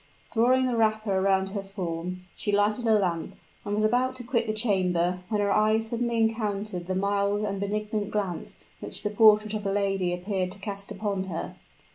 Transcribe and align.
Drawing 0.33 0.65
the 0.65 0.75
wrapper 0.75 1.13
around 1.15 1.49
her 1.49 1.61
form, 1.61 2.21
she 2.35 2.51
lighted 2.51 2.87
a 2.87 2.97
lamp, 2.97 3.35
and 3.63 3.75
was 3.75 3.83
about 3.83 4.15
to 4.15 4.23
quit 4.23 4.47
the 4.47 4.51
chamber, 4.51 5.19
when 5.29 5.39
her 5.39 5.51
eyes 5.51 5.87
suddenly 5.87 6.17
encountered 6.17 6.87
the 6.87 6.95
mild 6.95 7.41
and 7.43 7.59
benignant 7.59 8.09
glance 8.09 8.63
which 8.79 9.03
the 9.03 9.11
portrait 9.11 9.53
of 9.53 9.63
a 9.63 9.71
lady 9.71 10.11
appeared 10.11 10.51
to 10.53 10.57
cast 10.57 10.89
upon 10.89 11.25
her. 11.25 11.55